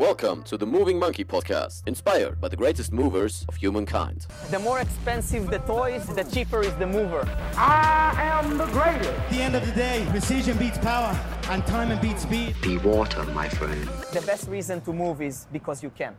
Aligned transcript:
Welcome 0.00 0.44
to 0.44 0.56
the 0.56 0.64
Moving 0.64 0.98
Monkey 0.98 1.26
podcast, 1.26 1.82
inspired 1.86 2.40
by 2.40 2.48
the 2.48 2.56
greatest 2.56 2.90
movers 2.90 3.44
of 3.48 3.56
humankind. 3.56 4.26
The 4.50 4.58
more 4.58 4.80
expensive 4.80 5.50
the 5.50 5.58
toys, 5.58 6.06
the 6.06 6.24
cheaper 6.24 6.62
is 6.62 6.72
the 6.76 6.86
mover. 6.86 7.28
I 7.54 8.14
am 8.16 8.56
the 8.56 8.64
greatest. 8.72 9.10
At 9.10 9.30
the 9.30 9.42
end 9.42 9.56
of 9.56 9.66
the 9.66 9.72
day, 9.72 10.06
precision 10.08 10.56
beats 10.56 10.78
power 10.78 11.14
and 11.50 11.66
time 11.66 11.94
beats 12.00 12.22
speed. 12.22 12.54
Be 12.62 12.78
water, 12.78 13.22
my 13.34 13.46
friend. 13.50 13.86
The 14.14 14.22
best 14.22 14.48
reason 14.48 14.80
to 14.86 14.94
move 14.94 15.20
is 15.20 15.46
because 15.52 15.82
you 15.82 15.90
can. 15.90 16.14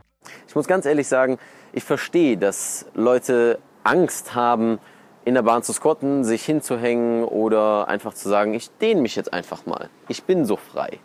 Ich 0.46 0.54
muss 0.54 0.68
ganz 0.68 0.86
ehrlich 0.86 1.08
sagen, 1.08 1.38
ich 1.72 1.82
verstehe, 1.82 2.36
dass 2.36 2.86
Leute 2.94 3.58
Angst 3.82 4.36
haben, 4.36 4.78
in 5.24 5.34
der 5.34 5.42
Bahn 5.42 5.64
zu 5.64 5.72
squatten, 5.72 6.22
sich 6.22 6.44
hinzuhängen 6.44 7.24
oder 7.24 7.88
einfach 7.88 8.14
zu 8.14 8.28
sagen, 8.28 8.54
ich 8.54 8.70
dehne 8.80 9.00
mich 9.00 9.16
jetzt 9.16 9.32
einfach 9.32 9.66
mal. 9.66 9.90
Ich 10.06 10.22
bin 10.22 10.44
so 10.44 10.56
frei. 10.56 11.00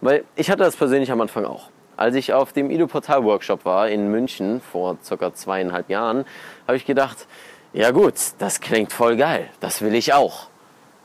Weil 0.00 0.24
ich 0.34 0.50
hatte 0.50 0.64
das 0.64 0.74
persönlich 0.74 1.12
am 1.12 1.20
Anfang 1.20 1.44
auch. 1.44 1.70
Als 1.98 2.14
ich 2.14 2.32
auf 2.32 2.52
dem 2.52 2.70
Ido 2.70 2.86
Portal 2.86 3.24
Workshop 3.24 3.64
war 3.64 3.88
in 3.88 4.08
München 4.08 4.60
vor 4.60 4.96
circa 5.02 5.34
zweieinhalb 5.34 5.90
Jahren, 5.90 6.24
habe 6.68 6.76
ich 6.76 6.86
gedacht, 6.86 7.26
ja 7.72 7.90
gut, 7.90 8.14
das 8.38 8.60
klingt 8.60 8.92
voll 8.92 9.16
geil, 9.16 9.50
das 9.58 9.82
will 9.82 9.96
ich 9.96 10.12
auch. 10.12 10.46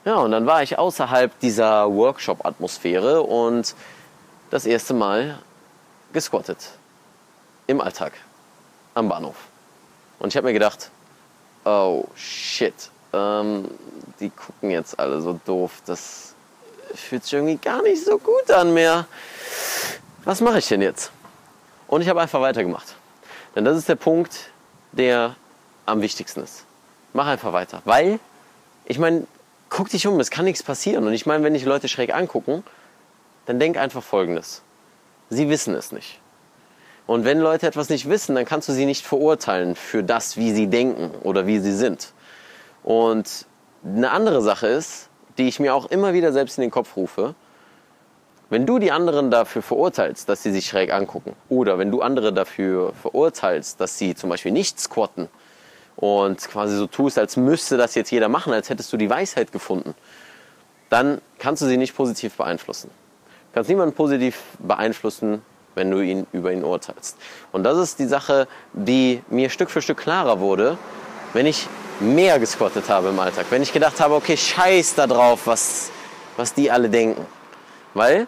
Ja, 0.06 0.18
und 0.18 0.30
dann 0.30 0.46
war 0.46 0.62
ich 0.62 0.78
außerhalb 0.78 1.40
dieser 1.40 1.92
Workshop-Atmosphäre 1.92 3.24
und 3.24 3.74
das 4.52 4.68
erste 4.68 4.94
Mal 4.94 5.40
gesquattet. 6.14 6.70
Im 7.66 7.82
Alltag. 7.82 8.14
Am 8.94 9.10
Bahnhof. 9.10 9.48
Und 10.20 10.28
ich 10.28 10.38
habe 10.38 10.46
mir 10.46 10.54
gedacht, 10.54 10.92
oh 11.66 12.06
shit, 12.14 12.92
ähm, 13.14 13.68
die 14.20 14.30
gucken 14.30 14.70
jetzt 14.70 15.00
alle 15.00 15.22
so 15.22 15.40
doof, 15.44 15.72
das 15.88 16.36
fühlt 16.94 17.24
sich 17.24 17.34
irgendwie 17.34 17.58
gar 17.58 17.82
nicht 17.82 18.06
so 18.06 18.20
gut 18.20 18.52
an 18.52 18.76
mehr. 18.76 19.08
Was 20.26 20.40
mache 20.40 20.60
ich 20.60 20.68
denn 20.68 20.82
jetzt? 20.82 21.12
Und 21.88 22.02
ich 22.02 22.10
habe 22.10 22.22
einfach 22.22 22.40
weitergemacht. 22.40 22.96
Denn 23.56 23.66
das 23.66 23.78
ist 23.78 23.90
der 23.90 23.96
Punkt, 23.96 24.52
der 24.94 25.36
am 25.86 26.02
wichtigsten 26.02 26.42
ist. 26.42 26.66
Mach 27.12 27.28
einfach 27.28 27.52
weiter. 27.52 27.82
Weil, 27.84 28.20
ich 28.86 29.00
meine, 29.00 29.28
guck 29.70 29.90
dich 29.90 30.08
um, 30.08 30.20
es 30.20 30.32
kann 30.32 30.46
nichts 30.46 30.64
passieren. 30.64 31.06
Und 31.06 31.14
ich 31.14 31.26
meine, 31.26 31.44
wenn 31.44 31.54
dich 31.54 31.66
Leute 31.66 31.90
schräg 31.90 32.14
angucken, 32.14 32.64
dann 33.46 33.60
denk 33.60 33.78
einfach 33.78 34.02
folgendes. 34.02 34.62
Sie 35.30 35.50
wissen 35.50 35.76
es 35.76 35.92
nicht. 35.92 36.20
Und 37.06 37.26
wenn 37.26 37.40
Leute 37.40 37.68
etwas 37.68 37.90
nicht 37.90 38.08
wissen, 38.08 38.36
dann 38.36 38.46
kannst 38.46 38.70
du 38.70 38.74
sie 38.74 38.86
nicht 38.86 39.06
verurteilen 39.06 39.76
für 39.76 40.04
das, 40.04 40.38
wie 40.38 40.54
sie 40.54 40.68
denken 40.68 41.12
oder 41.24 41.48
wie 41.48 41.60
sie 41.60 41.74
sind. 41.74 42.14
Und 42.82 43.46
eine 43.84 44.12
andere 44.12 44.42
Sache 44.42 44.68
ist, 44.68 45.10
die 45.38 45.50
ich 45.50 45.60
mir 45.60 45.76
auch 45.76 45.88
immer 45.88 46.14
wieder 46.14 46.32
selbst 46.32 46.58
in 46.58 46.62
den 46.62 46.72
Kopf 46.72 46.96
rufe, 46.96 47.36
wenn 48.54 48.68
du 48.68 48.78
die 48.78 48.92
anderen 48.92 49.32
dafür 49.32 49.64
verurteilst, 49.64 50.30
dass 50.30 50.44
sie 50.44 50.52
sich 50.52 50.68
schräg 50.68 50.94
angucken, 50.94 51.36
oder 51.50 51.80
wenn 51.80 51.90
du 51.90 52.04
andere 52.04 52.32
dafür 52.32 52.94
verurteilst, 53.02 53.82
dass 53.82 53.98
sie 53.98 54.14
zum 54.14 54.30
Beispiel 54.30 54.52
nicht 54.52 54.80
squatten 54.80 55.28
und 55.96 56.38
quasi 56.48 56.78
so 56.78 56.86
tust, 56.86 57.18
als 57.18 57.36
müsste 57.36 57.78
das 57.78 57.96
jetzt 57.96 58.12
jeder 58.12 58.30
machen, 58.30 58.54
als 58.54 58.70
hättest 58.70 58.94
du 58.94 58.98
die 58.98 59.10
Weisheit 59.10 59.52
gefunden, 59.52 59.96
dann 60.92 61.20
kannst 61.40 61.64
du 61.64 61.66
sie 61.66 61.78
nicht 61.78 61.96
positiv 61.96 62.36
beeinflussen. 62.36 62.92
Du 63.26 63.56
kannst 63.56 63.72
niemanden 63.72 63.96
positiv 63.96 64.40
beeinflussen, 64.60 65.42
wenn 65.74 65.90
du 65.90 66.02
ihn 66.02 66.28
über 66.32 66.54
ihn 66.54 66.64
urteilst. 66.64 67.18
Und 67.52 67.64
das 67.64 67.80
ist 67.80 67.98
die 67.98 68.06
Sache, 68.06 68.48
die 68.74 69.24
mir 69.32 69.50
Stück 69.50 69.72
für 69.72 69.82
Stück 69.82 69.98
klarer 69.98 70.40
wurde, 70.40 70.78
wenn 71.34 71.48
ich 71.48 71.68
mehr 72.00 72.38
gesquattet 72.38 72.88
habe 72.88 73.10
im 73.10 73.20
Alltag. 73.20 73.48
Wenn 73.50 73.64
ich 73.64 73.74
gedacht 73.74 74.00
habe, 74.00 74.14
okay, 74.14 74.38
scheiß 74.38 74.94
da 74.94 75.08
drauf, 75.08 75.48
was, 75.48 75.90
was 76.38 76.54
die 76.54 76.70
alle 76.70 76.92
denken. 76.92 77.26
Weil 77.96 78.28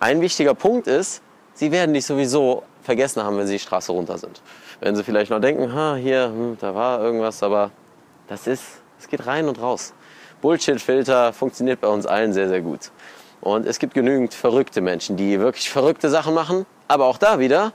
ein 0.00 0.20
wichtiger 0.20 0.54
Punkt 0.54 0.86
ist, 0.86 1.22
sie 1.54 1.72
werden 1.72 1.94
dich 1.94 2.06
sowieso 2.06 2.62
vergessen 2.82 3.22
haben, 3.22 3.38
wenn 3.38 3.46
sie 3.46 3.54
die 3.54 3.60
Straße 3.60 3.92
runter 3.92 4.18
sind. 4.18 4.40
Wenn 4.80 4.94
sie 4.94 5.02
vielleicht 5.02 5.30
noch 5.30 5.40
denken, 5.40 5.72
ha, 5.72 5.96
hier, 5.96 6.26
hm, 6.26 6.58
da 6.60 6.74
war 6.74 7.00
irgendwas, 7.02 7.42
aber 7.42 7.70
das 8.28 8.46
ist, 8.46 8.62
es 8.98 9.08
geht 9.08 9.26
rein 9.26 9.48
und 9.48 9.60
raus. 9.60 9.92
Bullshit-Filter 10.40 11.32
funktioniert 11.32 11.80
bei 11.80 11.88
uns 11.88 12.06
allen 12.06 12.32
sehr, 12.32 12.48
sehr 12.48 12.60
gut. 12.60 12.90
Und 13.40 13.66
es 13.66 13.78
gibt 13.78 13.94
genügend 13.94 14.34
verrückte 14.34 14.80
Menschen, 14.80 15.16
die 15.16 15.38
wirklich 15.40 15.70
verrückte 15.70 16.10
Sachen 16.10 16.34
machen. 16.34 16.66
Aber 16.88 17.06
auch 17.06 17.18
da 17.18 17.38
wieder, 17.38 17.72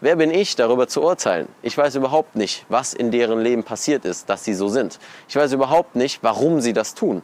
wer 0.00 0.16
bin 0.16 0.30
ich, 0.30 0.56
darüber 0.56 0.88
zu 0.88 1.02
urteilen? 1.02 1.48
Ich 1.62 1.76
weiß 1.76 1.94
überhaupt 1.94 2.36
nicht, 2.36 2.66
was 2.68 2.94
in 2.94 3.10
deren 3.10 3.40
Leben 3.40 3.64
passiert 3.64 4.04
ist, 4.04 4.28
dass 4.28 4.44
sie 4.44 4.54
so 4.54 4.68
sind. 4.68 4.98
Ich 5.28 5.36
weiß 5.36 5.52
überhaupt 5.52 5.94
nicht, 5.94 6.22
warum 6.22 6.60
sie 6.60 6.72
das 6.72 6.94
tun. 6.94 7.22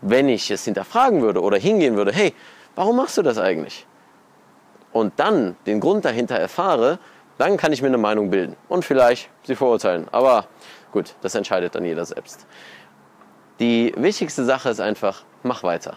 Wenn 0.00 0.28
ich 0.28 0.50
es 0.50 0.64
hinterfragen 0.64 1.22
würde 1.22 1.40
oder 1.40 1.56
hingehen 1.56 1.96
würde, 1.96 2.12
hey, 2.12 2.34
warum 2.74 2.96
machst 2.96 3.16
du 3.18 3.22
das 3.22 3.38
eigentlich? 3.38 3.86
Und 4.92 5.14
dann 5.16 5.56
den 5.66 5.80
Grund 5.80 6.04
dahinter 6.04 6.36
erfahre, 6.36 6.98
dann 7.38 7.56
kann 7.56 7.72
ich 7.72 7.82
mir 7.82 7.88
eine 7.88 7.98
Meinung 7.98 8.30
bilden 8.30 8.56
und 8.68 8.84
vielleicht 8.84 9.28
sie 9.42 9.56
verurteilen. 9.56 10.06
Aber 10.12 10.46
gut, 10.92 11.14
das 11.20 11.34
entscheidet 11.34 11.74
dann 11.74 11.84
jeder 11.84 12.04
selbst. 12.04 12.46
Die 13.58 13.92
wichtigste 13.96 14.44
Sache 14.44 14.70
ist 14.70 14.80
einfach, 14.80 15.24
mach 15.42 15.62
weiter. 15.62 15.96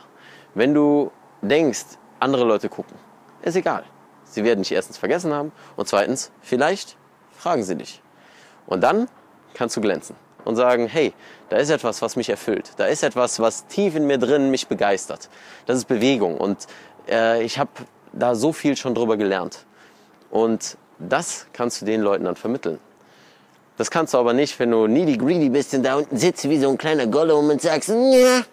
Wenn 0.56 0.74
du 0.74 1.12
denkst, 1.42 1.86
andere 2.20 2.44
Leute 2.44 2.70
gucken, 2.70 2.98
ist 3.42 3.56
egal. 3.56 3.84
Sie 4.24 4.44
werden 4.44 4.64
dich 4.64 4.72
erstens 4.72 4.98
vergessen 4.98 5.34
haben 5.34 5.52
und 5.76 5.88
zweitens, 5.88 6.32
vielleicht 6.42 6.98
fragen 7.32 7.64
sie 7.64 7.76
dich. 7.76 8.02
Und 8.66 8.82
dann 8.82 9.08
kannst 9.54 9.78
du 9.78 9.82
glänzen 9.82 10.16
und 10.48 10.56
sagen, 10.56 10.88
hey, 10.88 11.14
da 11.50 11.58
ist 11.58 11.70
etwas, 11.70 12.02
was 12.02 12.16
mich 12.16 12.30
erfüllt. 12.30 12.72
Da 12.78 12.86
ist 12.86 13.04
etwas, 13.04 13.40
was 13.40 13.68
tief 13.68 13.96
in 13.96 14.08
mir 14.08 14.18
drin 14.18 14.50
mich 14.50 14.68
begeistert. 14.68 15.30
Das 15.66 15.78
ist 15.78 15.86
Bewegung 15.86 16.38
und 16.38 16.68
äh, 17.10 17.44
ich 17.44 17.60
habe 17.60 17.70
da 18.14 18.34
so 18.34 18.54
viel 18.54 18.78
schon 18.78 18.96
drüber 18.96 19.18
gelernt. 19.18 19.66
Und 20.32 20.78
das 21.00 21.48
kannst 21.54 21.82
du 21.82 21.86
den 21.86 22.02
Leuten 22.02 22.24
dann 22.24 22.36
vermitteln. 22.36 22.80
Das 23.78 23.92
kannst 23.92 24.14
du 24.14 24.18
aber 24.18 24.34
nicht, 24.34 24.58
wenn 24.60 24.72
du 24.72 24.88
needy 24.88 25.18
greedy 25.18 25.50
bist 25.50 25.74
und 25.74 25.84
da 25.84 25.96
unten 25.96 26.18
sitzt 26.18 26.50
wie 26.50 26.58
so 26.60 26.70
ein 26.70 26.78
kleiner 26.78 27.06
Gollum 27.06 27.50
und 27.50 27.62
sagst, 27.62 27.90
ja, 27.90 28.44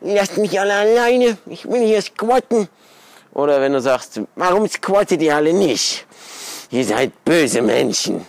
lasst 0.00 0.36
mich 0.36 0.60
alle 0.60 0.74
alleine, 0.74 1.38
ich 1.46 1.64
will 1.70 1.86
hier 1.86 2.02
squatten. 2.02 2.68
Oder 3.32 3.60
wenn 3.60 3.72
du 3.72 3.80
sagst, 3.80 4.20
warum 4.34 4.68
squattet 4.68 5.22
ihr 5.22 5.34
alle 5.34 5.52
nicht? 5.52 6.04
Ihr 6.70 6.84
seid 6.84 7.24
böse 7.24 7.62
Menschen. 7.62 8.26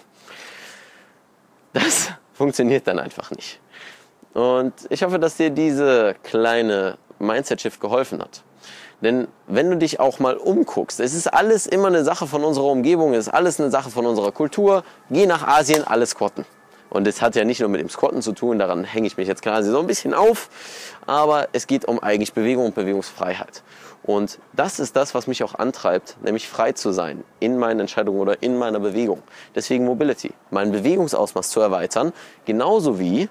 Das 1.73 2.11
funktioniert 2.35 2.87
dann 2.87 2.99
einfach 2.99 3.31
nicht. 3.31 3.59
Und 4.33 4.73
ich 4.89 5.01
hoffe, 5.01 5.17
dass 5.17 5.37
dir 5.37 5.49
diese 5.49 6.15
kleine 6.23 6.97
Mindset-Shift 7.19 7.79
geholfen 7.79 8.21
hat. 8.21 8.43
Denn 9.01 9.27
wenn 9.47 9.69
du 9.69 9.77
dich 9.77 9.99
auch 9.99 10.19
mal 10.19 10.35
umguckst, 10.35 10.99
es 10.99 11.13
ist 11.13 11.27
alles 11.27 11.67
immer 11.67 11.87
eine 11.87 12.03
Sache 12.03 12.27
von 12.27 12.43
unserer 12.43 12.65
Umgebung, 12.65 13.13
es 13.13 13.27
ist 13.27 13.33
alles 13.33 13.59
eine 13.59 13.69
Sache 13.69 13.89
von 13.89 14.05
unserer 14.05 14.31
Kultur. 14.31 14.83
Geh 15.09 15.25
nach 15.25 15.47
Asien, 15.47 15.83
alles 15.83 16.11
squatten. 16.11 16.45
Und 16.95 17.05
es 17.07 17.21
hat 17.21 17.35
ja 17.35 17.43
nicht 17.43 17.59
nur 17.59 17.67
mit 17.67 17.81
dem 17.81 17.89
Squatten 17.89 18.21
zu 18.21 18.31
tun, 18.31 18.57
daran 18.57 18.85
hänge 18.85 19.05
ich 19.05 19.17
mich 19.17 19.27
jetzt 19.27 19.41
quasi 19.41 19.69
so 19.69 19.79
ein 19.79 19.85
bisschen 19.85 20.13
auf, 20.13 20.49
aber 21.05 21.49
es 21.51 21.67
geht 21.67 21.83
um 21.83 22.01
eigentlich 22.01 22.31
Bewegung 22.31 22.67
und 22.67 22.75
Bewegungsfreiheit. 22.75 23.63
Und 24.03 24.39
das 24.53 24.79
ist 24.79 24.95
das, 24.95 25.13
was 25.13 25.27
mich 25.27 25.43
auch 25.43 25.55
antreibt, 25.55 26.15
nämlich 26.23 26.47
frei 26.47 26.71
zu 26.71 26.93
sein 26.93 27.25
in 27.41 27.57
meinen 27.57 27.81
Entscheidungen 27.81 28.21
oder 28.21 28.41
in 28.41 28.57
meiner 28.57 28.79
Bewegung. 28.79 29.21
Deswegen 29.53 29.83
Mobility, 29.83 30.31
mein 30.51 30.71
Bewegungsausmaß 30.71 31.49
zu 31.49 31.59
erweitern, 31.59 32.13
genauso 32.45 32.97
wie 32.97 33.27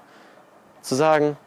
zu 0.83 0.95
sagen, 0.95 1.39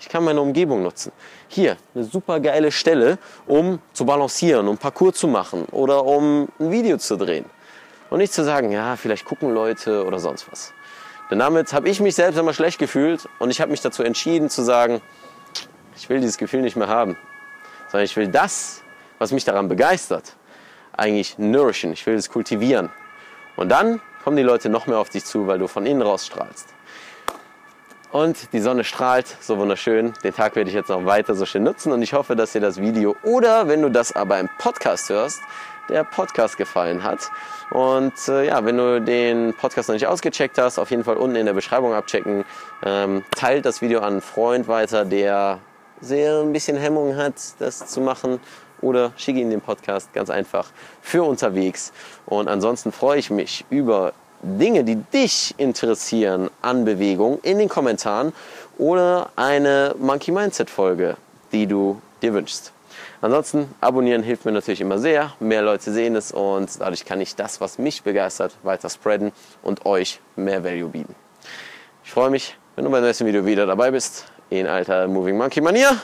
ich 0.00 0.08
kann 0.08 0.24
meine 0.24 0.40
Umgebung 0.40 0.82
nutzen. 0.82 1.12
Hier, 1.46 1.76
eine 1.94 2.02
super 2.02 2.40
geile 2.40 2.72
Stelle, 2.72 3.18
um 3.46 3.78
zu 3.92 4.04
balancieren, 4.04 4.66
um 4.66 4.76
Parcours 4.76 5.14
zu 5.14 5.28
machen 5.28 5.66
oder 5.70 6.04
um 6.04 6.48
ein 6.58 6.72
Video 6.72 6.96
zu 6.98 7.16
drehen. 7.16 7.44
Und 8.10 8.18
nicht 8.18 8.32
zu 8.32 8.42
sagen, 8.42 8.72
ja, 8.72 8.96
vielleicht 8.96 9.24
gucken 9.24 9.54
Leute 9.54 10.04
oder 10.04 10.18
sonst 10.18 10.50
was. 10.50 10.74
Denn 11.32 11.38
damit 11.38 11.72
habe 11.72 11.88
ich 11.88 11.98
mich 11.98 12.14
selbst 12.14 12.36
immer 12.36 12.52
schlecht 12.52 12.78
gefühlt 12.78 13.26
und 13.38 13.48
ich 13.48 13.62
habe 13.62 13.70
mich 13.70 13.80
dazu 13.80 14.02
entschieden 14.02 14.50
zu 14.50 14.60
sagen, 14.60 15.00
ich 15.96 16.10
will 16.10 16.20
dieses 16.20 16.36
Gefühl 16.36 16.60
nicht 16.60 16.76
mehr 16.76 16.88
haben, 16.88 17.16
sondern 17.88 18.04
ich 18.04 18.14
will 18.16 18.28
das, 18.28 18.82
was 19.18 19.32
mich 19.32 19.42
daran 19.42 19.66
begeistert, 19.66 20.36
eigentlich 20.94 21.38
nourishen, 21.38 21.94
ich 21.94 22.04
will 22.04 22.16
es 22.16 22.28
kultivieren. 22.28 22.90
Und 23.56 23.70
dann 23.70 24.02
kommen 24.22 24.36
die 24.36 24.42
Leute 24.42 24.68
noch 24.68 24.86
mehr 24.86 24.98
auf 24.98 25.08
dich 25.08 25.24
zu, 25.24 25.46
weil 25.46 25.58
du 25.58 25.68
von 25.68 25.86
innen 25.86 26.02
raus 26.02 26.26
strahlst. 26.26 26.68
Und 28.10 28.52
die 28.52 28.60
Sonne 28.60 28.84
strahlt 28.84 29.38
so 29.40 29.56
wunderschön. 29.56 30.12
Den 30.22 30.34
Tag 30.34 30.54
werde 30.54 30.68
ich 30.68 30.76
jetzt 30.76 30.90
noch 30.90 31.06
weiter 31.06 31.34
so 31.34 31.46
schön 31.46 31.62
nutzen 31.62 31.92
und 31.92 32.02
ich 32.02 32.12
hoffe, 32.12 32.36
dass 32.36 32.52
dir 32.52 32.60
das 32.60 32.78
Video 32.78 33.16
oder 33.22 33.68
wenn 33.68 33.80
du 33.80 33.88
das 33.88 34.14
aber 34.14 34.38
im 34.38 34.50
Podcast 34.58 35.08
hörst, 35.08 35.40
der 35.88 36.04
Podcast 36.04 36.56
gefallen 36.56 37.02
hat. 37.02 37.30
Und 37.70 38.12
äh, 38.28 38.46
ja, 38.46 38.64
wenn 38.64 38.76
du 38.76 39.00
den 39.00 39.54
Podcast 39.54 39.88
noch 39.88 39.94
nicht 39.94 40.06
ausgecheckt 40.06 40.58
hast, 40.58 40.78
auf 40.78 40.90
jeden 40.90 41.04
Fall 41.04 41.16
unten 41.16 41.36
in 41.36 41.46
der 41.46 41.52
Beschreibung 41.52 41.94
abchecken. 41.94 42.44
Ähm, 42.84 43.24
teilt 43.36 43.64
das 43.64 43.80
Video 43.80 44.00
an 44.00 44.12
einen 44.12 44.20
Freund 44.20 44.68
weiter, 44.68 45.04
der 45.04 45.58
sehr 46.00 46.40
ein 46.40 46.52
bisschen 46.52 46.76
Hemmung 46.76 47.16
hat, 47.16 47.34
das 47.58 47.86
zu 47.86 48.00
machen. 48.00 48.40
Oder 48.80 49.12
schicke 49.16 49.40
ihm 49.40 49.50
den 49.50 49.60
Podcast 49.60 50.12
ganz 50.12 50.28
einfach 50.28 50.68
für 51.00 51.22
unterwegs. 51.22 51.92
Und 52.26 52.48
ansonsten 52.48 52.90
freue 52.90 53.18
ich 53.18 53.30
mich 53.30 53.64
über 53.70 54.12
Dinge, 54.42 54.82
die 54.82 54.96
dich 54.96 55.54
interessieren 55.56 56.50
an 56.62 56.84
Bewegung 56.84 57.38
in 57.42 57.58
den 57.58 57.68
Kommentaren 57.68 58.32
oder 58.76 59.30
eine 59.36 59.94
Monkey 59.98 60.32
Mindset 60.32 60.68
Folge, 60.68 61.16
die 61.52 61.68
du 61.68 62.02
dir 62.22 62.34
wünschst. 62.34 62.72
Ansonsten 63.20 63.74
abonnieren 63.80 64.22
hilft 64.22 64.44
mir 64.44 64.52
natürlich 64.52 64.80
immer 64.80 64.98
sehr. 64.98 65.32
Mehr 65.40 65.62
Leute 65.62 65.92
sehen 65.92 66.16
es 66.16 66.32
und 66.32 66.80
dadurch 66.80 67.04
kann 67.04 67.20
ich 67.20 67.34
das, 67.34 67.60
was 67.60 67.78
mich 67.78 68.02
begeistert, 68.02 68.56
weiter 68.62 68.90
spreaden 68.90 69.32
und 69.62 69.86
euch 69.86 70.20
mehr 70.36 70.64
Value 70.64 70.88
bieten. 70.88 71.14
Ich 72.04 72.10
freue 72.10 72.30
mich, 72.30 72.56
wenn 72.76 72.84
du 72.84 72.90
beim 72.90 73.02
nächsten 73.04 73.26
Video 73.26 73.44
wieder 73.46 73.66
dabei 73.66 73.90
bist. 73.90 74.26
In 74.50 74.66
alter 74.66 75.08
Moving 75.08 75.36
Monkey 75.38 75.60
Manier. 75.60 76.00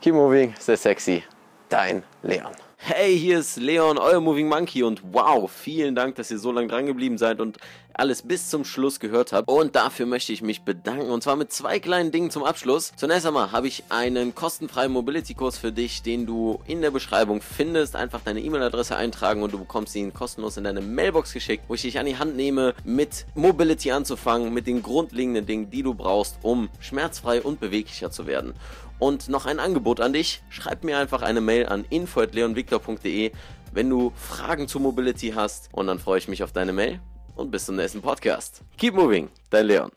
Keep 0.00 0.14
moving, 0.14 0.54
stay 0.60 0.76
sexy. 0.76 1.24
Dein 1.68 2.02
Leon. 2.22 2.52
Hey, 2.86 3.18
hier 3.18 3.38
ist 3.38 3.56
Leon, 3.56 3.96
euer 3.96 4.20
Moving 4.20 4.46
Monkey 4.46 4.82
und 4.82 5.00
wow, 5.10 5.50
vielen 5.50 5.94
Dank, 5.94 6.16
dass 6.16 6.30
ihr 6.30 6.38
so 6.38 6.52
lange 6.52 6.68
dran 6.68 6.84
geblieben 6.84 7.16
seid 7.16 7.40
und 7.40 7.56
alles 7.94 8.20
bis 8.20 8.50
zum 8.50 8.66
Schluss 8.66 9.00
gehört 9.00 9.32
habt. 9.32 9.48
Und 9.48 9.74
dafür 9.74 10.04
möchte 10.04 10.34
ich 10.34 10.42
mich 10.42 10.64
bedanken 10.64 11.10
und 11.10 11.22
zwar 11.22 11.36
mit 11.36 11.50
zwei 11.50 11.80
kleinen 11.80 12.12
Dingen 12.12 12.30
zum 12.30 12.44
Abschluss. 12.44 12.92
Zunächst 12.94 13.24
einmal 13.24 13.52
habe 13.52 13.68
ich 13.68 13.84
einen 13.88 14.34
kostenfreien 14.34 14.92
Mobility-Kurs 14.92 15.56
für 15.56 15.72
dich, 15.72 16.02
den 16.02 16.26
du 16.26 16.60
in 16.66 16.82
der 16.82 16.90
Beschreibung 16.90 17.40
findest. 17.40 17.96
Einfach 17.96 18.20
deine 18.22 18.40
E-Mail-Adresse 18.40 18.96
eintragen 18.96 19.42
und 19.42 19.54
du 19.54 19.58
bekommst 19.58 19.96
ihn 19.96 20.12
kostenlos 20.12 20.58
in 20.58 20.64
deine 20.64 20.82
Mailbox 20.82 21.32
geschickt, 21.32 21.64
wo 21.68 21.74
ich 21.74 21.82
dich 21.82 21.98
an 21.98 22.04
die 22.04 22.18
Hand 22.18 22.36
nehme, 22.36 22.74
mit 22.84 23.24
Mobility 23.34 23.92
anzufangen, 23.92 24.52
mit 24.52 24.66
den 24.66 24.82
grundlegenden 24.82 25.46
Dingen, 25.46 25.70
die 25.70 25.82
du 25.82 25.94
brauchst, 25.94 26.36
um 26.42 26.68
schmerzfrei 26.80 27.40
und 27.40 27.60
beweglicher 27.60 28.10
zu 28.10 28.26
werden. 28.26 28.52
Und 28.98 29.28
noch 29.28 29.46
ein 29.46 29.58
Angebot 29.58 30.00
an 30.00 30.12
dich. 30.12 30.42
Schreib 30.48 30.84
mir 30.84 30.98
einfach 30.98 31.22
eine 31.22 31.40
Mail 31.40 31.66
an 31.66 31.84
info.leonvictor.de, 31.90 33.32
wenn 33.72 33.90
du 33.90 34.12
Fragen 34.14 34.68
zu 34.68 34.80
Mobility 34.80 35.32
hast. 35.34 35.68
Und 35.72 35.88
dann 35.88 35.98
freue 35.98 36.18
ich 36.18 36.28
mich 36.28 36.42
auf 36.42 36.52
deine 36.52 36.72
Mail 36.72 37.00
und 37.36 37.50
bis 37.50 37.66
zum 37.66 37.76
nächsten 37.76 38.02
Podcast. 38.02 38.62
Keep 38.76 38.94
moving, 38.94 39.28
dein 39.50 39.66
Leon. 39.66 39.90